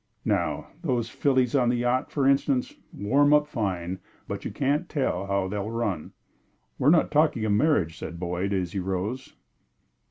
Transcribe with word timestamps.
Now, 0.25 0.65
those 0.81 1.11
fillies 1.11 1.53
on 1.53 1.69
the 1.69 1.75
yacht, 1.75 2.09
for 2.11 2.25
instance, 2.25 2.73
warm 2.91 3.35
up 3.35 3.45
fine, 3.47 3.99
but 4.27 4.43
you 4.43 4.49
can't 4.49 4.89
tell 4.89 5.27
how 5.27 5.47
they'll 5.47 5.69
run." 5.69 6.11
"We're 6.79 6.89
not 6.89 7.11
talking 7.11 7.45
of 7.45 7.51
marriage," 7.51 7.99
said 7.99 8.19
Boyd, 8.19 8.51
as 8.51 8.71
he 8.71 8.79
rose. 8.79 9.35